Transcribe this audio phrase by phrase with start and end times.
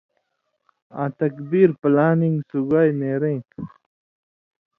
[1.01, 3.61] آں تکبیر (پلانِنگ) سُگائ نېریں تُھو،